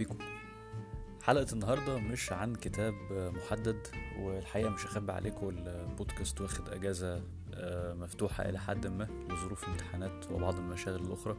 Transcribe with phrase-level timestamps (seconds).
[0.00, 0.18] بيكم.
[1.22, 3.86] حلقة النهاردة مش عن كتاب محدد
[4.20, 7.22] والحقيقة مش هخبي عليكم البودكاست واخد أجازة
[7.54, 11.36] آه، مفتوحة إلى حد ما لظروف الامتحانات وبعض المشاغل الأخرى.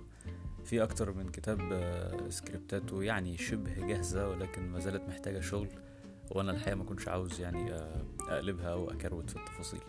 [0.66, 5.68] في أكتر من كتاب آه، سكريبتاته يعني شبه جاهزة ولكن ما زالت محتاجة شغل
[6.32, 9.82] وأنا الحقيقة ما كنتش عاوز يعني آه، أقلبها أو أكروت في التفاصيل.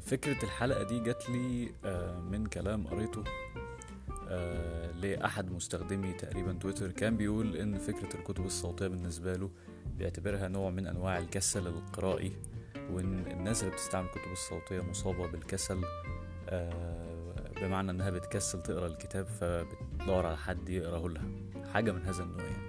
[0.00, 1.72] فكرة الحلقة دي جات لي
[2.30, 3.24] من كلام قريته
[5.00, 9.50] لأحد مستخدمي تقريبا تويتر كان بيقول إن فكرة الكتب الصوتية بالنسبة له
[9.98, 12.32] بيعتبرها نوع من أنواع الكسل القرائي
[12.90, 15.80] وإن الناس اللي بتستعمل الكتب الصوتية مصابة بالكسل
[16.48, 21.28] آه، بمعنى إنها بتكسل تقرأ الكتاب فبتدور على حد يقراه لها
[21.72, 22.68] حاجة من هذا النوع يعني.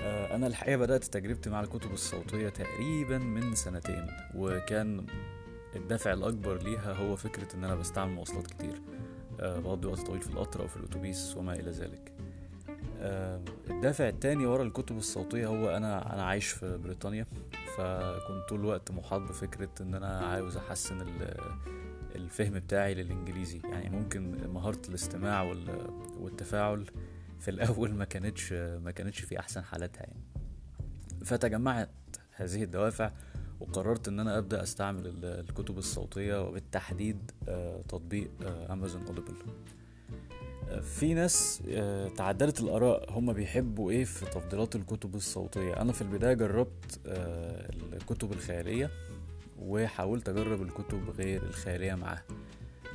[0.00, 5.06] آه، أنا الحقيقة بدأت تجربتي مع الكتب الصوتية تقريبا من سنتين وكان
[5.76, 9.09] الدافع الأكبر ليها هو فكرة إن أنا بستعمل مواصلات كتير آه،
[9.40, 12.12] بقضي وقت طويل في القطر أو في الأتوبيس وما إلى ذلك.
[13.00, 17.26] آه، الدافع التاني ورا الكتب الصوتية هو أنا أنا عايش في بريطانيا
[17.76, 21.06] فكنت طول الوقت محاط بفكرة إن أنا عاوز أحسن
[22.14, 23.60] الفهم بتاعي للإنجليزي.
[23.64, 25.42] يعني ممكن مهارة الاستماع
[26.18, 26.86] والتفاعل
[27.38, 30.22] في الأول ما كانتش ما كانتش في أحسن حالاتها يعني.
[31.24, 31.90] فتجمعت
[32.32, 33.10] هذه الدوافع
[33.60, 38.30] وقررت إن أنا أبدأ أستعمل الكتب الصوتية وبالتحديد آه، تطبيق
[38.70, 39.34] امازون آه، اوديبل
[40.68, 41.62] آه، في ناس
[42.16, 45.80] تعددت الآراء هم بيحبوا إيه في تفضيلات الكتب الصوتية.
[45.82, 47.00] أنا في البداية جربت
[47.92, 48.90] الكتب الخيالية
[49.58, 52.24] وحاولت أجرب الكتب غير الخيالية معاها.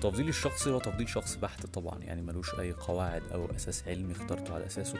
[0.01, 4.53] تفضيلي الشخصي هو تفضيل شخصي بحت طبعا يعني ملوش أي قواعد أو أساس علمي اخترته
[4.53, 4.97] على أساسه.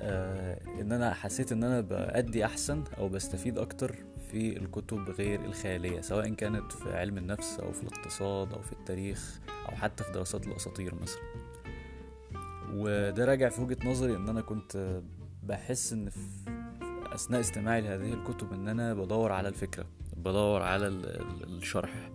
[0.00, 3.96] آه إن أنا حسيت إن أنا بأدي أحسن أو بستفيد أكتر
[4.30, 9.40] في الكتب غير الخيالية سواء كانت في علم النفس أو في الاقتصاد أو في التاريخ
[9.68, 11.22] أو حتى في دراسات الأساطير مثلا.
[12.74, 15.00] وده راجع في وجهة نظري إن أنا كنت
[15.42, 16.18] بحس إن في
[17.12, 19.86] أثناء استماعي لهذه الكتب إن أنا بدور على الفكرة
[20.16, 22.10] بدور على الشرح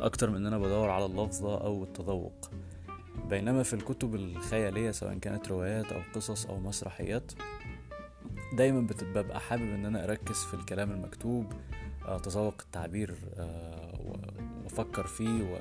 [0.00, 2.50] أكتر من إن أنا بدور على اللفظة أو التذوق.
[3.30, 7.32] بينما في الكتب الخيالية سواء كانت روايات أو قصص أو مسرحيات
[8.52, 11.52] دايما ببقى حابب إن أنا أركز في الكلام المكتوب
[12.04, 14.16] اتذوق التعبير آه،
[14.64, 15.58] وأفكر فيه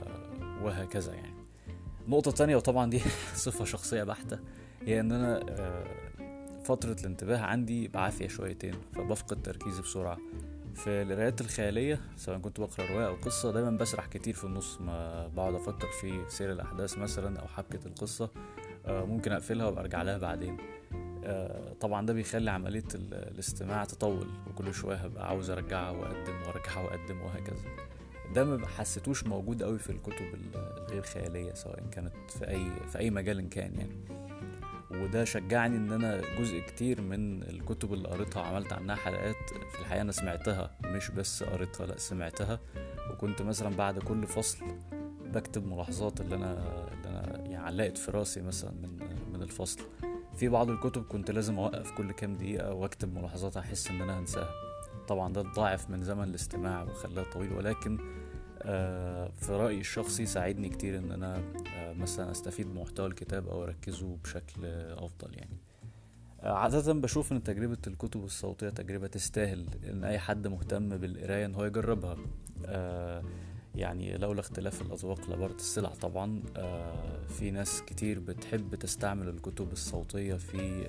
[0.62, 1.36] وهكذا يعني.
[2.08, 3.00] نقطة تانية وطبعا دي
[3.46, 4.40] صفة شخصية بحتة
[4.86, 5.84] هي إن أنا آه،
[6.64, 10.18] فترة الانتباه عندي بعافية شويتين فبفقد تركيزي بسرعة.
[10.76, 15.28] في القرايات الخيالية سواء كنت بقرأ رواية أو قصة دايما بسرح كتير في النص ما
[15.28, 18.30] بقعد أفكر في سير الأحداث مثلا أو حبكة القصة
[18.86, 20.58] آه، ممكن أقفلها وأبقى أرجع لها بعدين.
[20.94, 21.05] آه،
[21.80, 27.64] طبعا ده بيخلي عملية الاستماع تطول وكل شوية هبقى عاوز أرجعها وأقدم وأرجعها وأقدم وهكذا.
[28.36, 30.26] ده ما حسيتوش موجود قوي في الكتب
[30.88, 34.26] الغير خيالية سواء كانت في اي في أي مجال كان يعني.
[34.92, 39.36] وده شجعني إن أنا جزء كتير من الكتب اللي قريتها وعملت عنها حلقات
[39.72, 42.60] في الحقيقة أنا سمعتها مش بس قريتها لأ سمعتها.
[43.12, 44.66] وكنت مثلا بعد كل فصل
[45.34, 46.54] بكتب ملاحظات اللي أنا
[46.94, 49.00] اللي أنا يعني علقت في رأسي مثلا من
[49.34, 49.80] من الفصل.
[50.36, 54.50] في بعض الكتب كنت لازم أوقف كل كام دقيقة وأكتب ملاحظات أحس إن أنا هنساها.
[55.08, 57.98] طبعا ده ضاعف من زمن الاستماع وخلاه طويل ولكن
[58.62, 61.44] آه، في رأيي الشخصي ساعدني كتير إن أنا
[61.76, 64.66] آه، مثلا أستفيد بمحتوى الكتاب أو أركزه بشكل
[64.98, 65.58] أفضل يعني.
[66.42, 71.56] آه، عادة بشوف إن تجربة الكتب الصوتية تجربة تستاهل إن أي حد مهتم بالقراية إن
[71.56, 72.18] هو يجربها.
[73.76, 80.34] يعني لولا اختلاف الأذواق لبارت السلع طبعا آه، في ناس كتير بتحب تستعمل الكتب الصوتية
[80.36, 80.86] في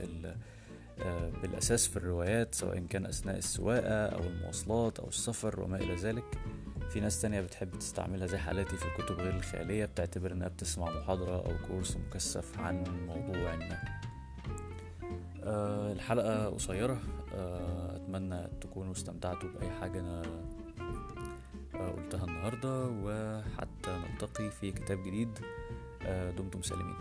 [1.04, 6.24] آه، بالأساس في الروايات سواء كان أثناء السواقة أو المواصلات أو السفر وما إلى ذلك.
[6.90, 11.36] في ناس تانية بتحب تستعملها زي حالاتي في الكتب غير الخيالية بتعتبر إنها بتسمع محاضرة
[11.36, 13.78] أو كورس مكثف عن موضوع ما.
[15.44, 17.00] أه الحلقة قصيرة
[17.94, 20.22] أتمنى تكونوا استمتعتوا بأي حاجة أنا
[21.78, 25.38] قلتها النهاردة وحتى نلتقي في كتاب جديد
[26.02, 26.94] آه، دمتم سالمين.